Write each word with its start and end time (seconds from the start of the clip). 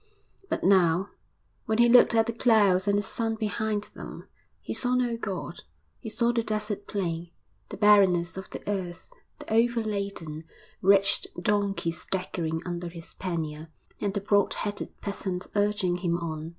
But 0.49 0.63
now, 0.63 1.09
when 1.67 1.77
he 1.77 1.87
looked 1.87 2.15
at 2.15 2.25
the 2.25 2.33
clouds 2.33 2.87
and 2.87 2.97
the 2.97 3.03
sun 3.03 3.35
behind 3.35 3.83
them, 3.93 4.27
he 4.59 4.73
saw 4.73 4.95
no 4.95 5.15
God; 5.15 5.61
he 5.99 6.09
saw 6.09 6.31
the 6.33 6.41
desert 6.41 6.87
plain, 6.87 7.29
the 7.69 7.77
barrenness 7.77 8.35
of 8.35 8.49
the 8.49 8.67
earth, 8.67 9.13
the 9.37 9.45
overladen, 9.53 10.45
wretched 10.81 11.27
donkey 11.39 11.91
staggering 11.91 12.63
under 12.65 12.89
his 12.89 13.13
pannier, 13.13 13.69
and 13.99 14.15
the 14.15 14.21
broad 14.21 14.55
hatted 14.55 14.99
peasant 15.01 15.45
urging 15.55 15.97
him 15.97 16.17
on. 16.17 16.49